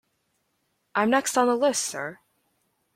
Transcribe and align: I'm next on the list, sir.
I'm 0.95 1.11
next 1.11 1.37
on 1.37 1.45
the 1.45 1.53
list, 1.55 1.83
sir. 1.83 2.17